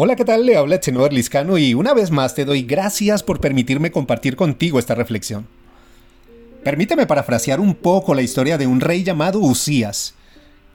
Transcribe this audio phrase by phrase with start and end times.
[0.00, 0.46] Hola, ¿qué tal?
[0.46, 4.78] Le habla Chenoa Liscano y una vez más te doy gracias por permitirme compartir contigo
[4.78, 5.48] esta reflexión.
[6.62, 10.14] Permíteme parafrasear un poco la historia de un rey llamado Usías,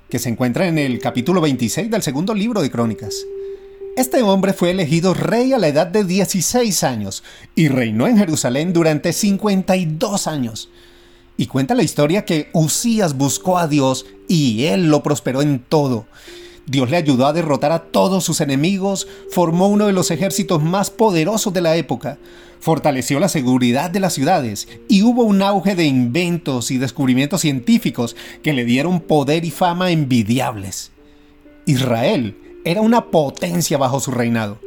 [0.10, 3.16] que se encuentra en el capítulo 26 del segundo libro de Crónicas.
[3.96, 7.24] Este hombre fue elegido rey a la edad de 16 años
[7.56, 10.70] y reinó en Jerusalén durante 52 años.
[11.38, 16.08] Y cuenta la historia que Usías buscó a Dios y él lo prosperó en todo
[16.66, 20.90] Dios le ayudó a derrotar a todos sus enemigos, formó uno de los ejércitos más
[20.90, 22.18] poderosos de la época,
[22.60, 28.16] fortaleció la seguridad de las ciudades y hubo un auge de inventos y descubrimientos científicos
[28.42, 30.92] que le dieron poder y fama envidiables.
[31.66, 34.60] Israel era una potencia bajo su reinado.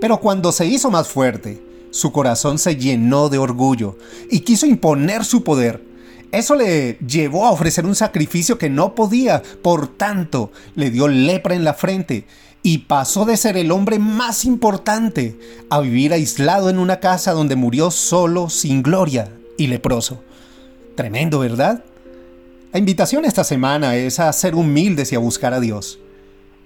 [0.00, 3.96] Pero cuando se hizo más fuerte, su corazón se llenó de orgullo
[4.28, 5.91] y quiso imponer su poder
[6.32, 11.54] eso le llevó a ofrecer un sacrificio que no podía, por tanto, le dio lepra
[11.54, 12.24] en la frente
[12.62, 17.56] y pasó de ser el hombre más importante a vivir aislado en una casa donde
[17.56, 20.22] murió solo, sin gloria y leproso.
[20.94, 21.84] Tremendo, ¿verdad?
[22.72, 25.98] La invitación esta semana es a ser humildes y a buscar a Dios.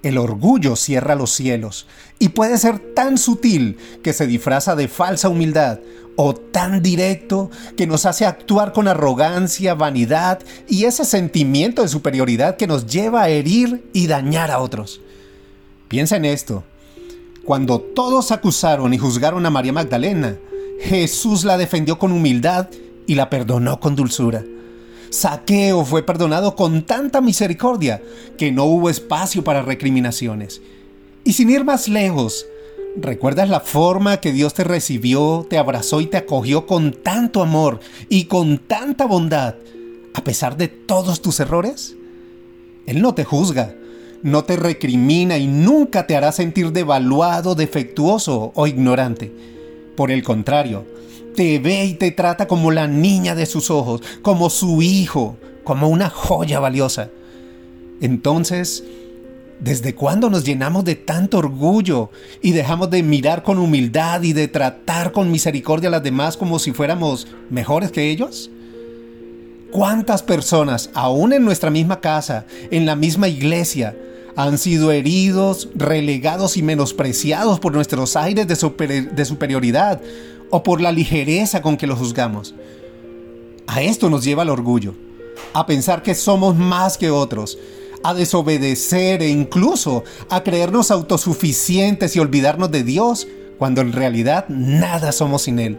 [0.05, 1.89] El orgullo cierra los cielos
[2.21, 5.81] y puede ser tan sutil que se disfraza de falsa humildad
[6.17, 12.57] o tan directo que nos hace actuar con arrogancia, vanidad y ese sentimiento de superioridad
[12.57, 15.01] que nos lleva a herir y dañar a otros.
[15.89, 16.65] Piensa en esto.
[17.45, 20.37] Cuando todos acusaron y juzgaron a María Magdalena,
[20.81, 22.69] Jesús la defendió con humildad
[23.07, 24.45] y la perdonó con dulzura.
[25.11, 28.03] Saqueo fue perdonado con tanta misericordia
[28.37, 30.61] que no hubo espacio para recriminaciones.
[31.25, 32.47] Y sin ir más lejos,
[32.99, 37.81] ¿Recuerdas la forma que Dios te recibió, te abrazó y te acogió con tanto amor
[38.09, 39.57] y con tanta bondad,
[40.15, 41.95] a pesar de todos tus errores?
[42.87, 43.75] Él no te juzga,
[44.23, 49.31] no te recrimina y nunca te hará sentir devaluado, defectuoso o ignorante.
[49.95, 50.87] Por el contrario,
[51.35, 55.89] te ve y te trata como la niña de sus ojos, como su hijo, como
[55.89, 57.11] una joya valiosa.
[58.01, 58.85] Entonces,
[59.59, 62.11] ¿Desde cuándo nos llenamos de tanto orgullo
[62.43, 66.59] y dejamos de mirar con humildad y de tratar con misericordia a las demás como
[66.59, 68.51] si fuéramos mejores que ellos?
[69.73, 73.97] ¿Cuántas personas, aún en nuestra misma casa, en la misma iglesia,
[74.37, 80.03] han sido heridos, relegados y menospreciados por nuestros aires de, de superioridad
[80.51, 82.55] o por la ligereza con que los juzgamos?
[83.67, 84.95] A esto nos lleva el orgullo,
[85.55, 87.59] a pensar que somos más que otros,
[88.07, 93.27] a desobedecer e incluso a creernos autosuficientes y olvidarnos de Dios
[93.59, 95.77] cuando en realidad nada somos sin Él.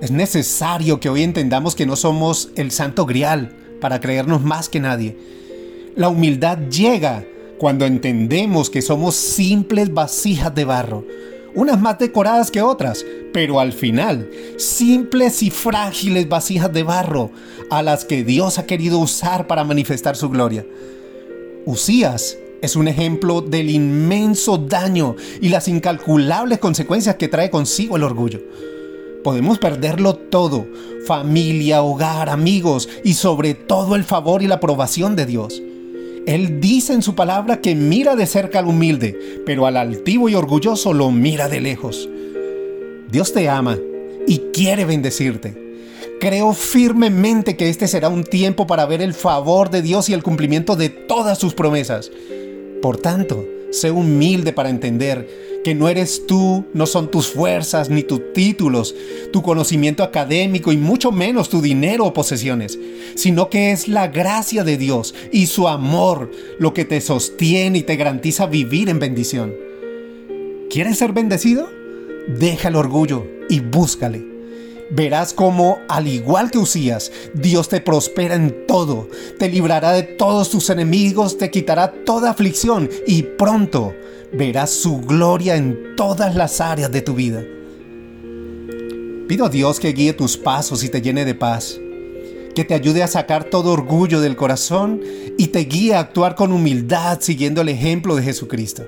[0.00, 4.80] Es necesario que hoy entendamos que no somos el santo grial para creernos más que
[4.80, 5.16] nadie.
[5.94, 7.24] La humildad llega
[7.58, 11.04] cuando entendemos que somos simples vasijas de barro,
[11.56, 17.32] unas más decoradas que otras, pero al final, simples y frágiles vasijas de barro
[17.70, 20.64] a las que Dios ha querido usar para manifestar su gloria.
[21.64, 28.04] Usías es un ejemplo del inmenso daño y las incalculables consecuencias que trae consigo el
[28.04, 28.40] orgullo.
[29.24, 30.66] Podemos perderlo todo,
[31.06, 35.60] familia, hogar, amigos y sobre todo el favor y la aprobación de Dios.
[36.26, 39.16] Él dice en su palabra que mira de cerca al humilde,
[39.46, 42.08] pero al altivo y orgulloso lo mira de lejos.
[43.08, 43.78] Dios te ama
[44.26, 45.56] y quiere bendecirte.
[46.18, 50.24] Creo firmemente que este será un tiempo para ver el favor de Dios y el
[50.24, 52.10] cumplimiento de todas sus promesas.
[52.82, 58.04] Por tanto, sé humilde para entender que no eres tú, no son tus fuerzas ni
[58.04, 58.94] tus títulos,
[59.32, 62.78] tu conocimiento académico y mucho menos tu dinero o posesiones,
[63.16, 67.82] sino que es la gracia de Dios y su amor lo que te sostiene y
[67.82, 69.56] te garantiza vivir en bendición.
[70.70, 71.68] ¿Quieres ser bendecido?
[72.28, 74.36] Deja el orgullo y búscale
[74.88, 80.48] verás cómo, al igual que Usías, Dios te prospera en todo, te librará de todos
[80.48, 83.94] tus enemigos, te quitará toda aflicción y pronto
[84.32, 87.42] verás su gloria en todas las áreas de tu vida.
[89.28, 91.80] Pido a Dios que guíe tus pasos y te llene de paz,
[92.54, 95.00] que te ayude a sacar todo orgullo del corazón
[95.36, 98.84] y te guíe a actuar con humildad siguiendo el ejemplo de Jesucristo.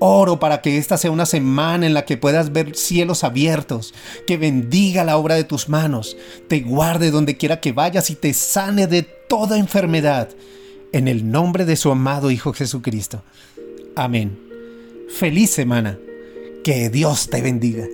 [0.00, 3.94] Oro para que esta sea una semana en la que puedas ver cielos abiertos,
[4.26, 8.32] que bendiga la obra de tus manos, te guarde donde quiera que vayas y te
[8.32, 10.28] sane de toda enfermedad.
[10.92, 13.22] En el nombre de su amado Hijo Jesucristo.
[13.98, 14.38] Amén.
[15.08, 15.98] Feliz semana.
[16.62, 17.84] Que Dios te bendiga.